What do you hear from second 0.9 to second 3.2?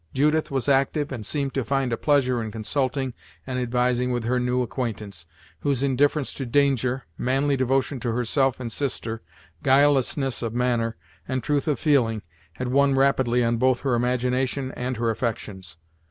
and seemed to find a pleasure in consulting